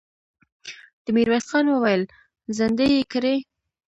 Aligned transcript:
ميرويس 1.15 1.45
خان 1.51 1.65
وويل: 1.71 2.03
زندۍ 2.57 2.87
يې 2.95 3.03
کړئ! 3.11 3.37